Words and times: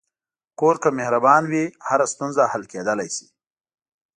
کور 0.59 0.75
که 0.83 0.89
مهربان 0.99 1.43
وي، 1.51 1.65
هره 1.87 2.05
ستونزه 2.13 2.43
حل 2.51 2.63
کېدلی 2.71 3.09
شي. 3.15 3.27